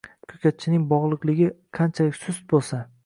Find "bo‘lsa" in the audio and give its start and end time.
2.55-2.81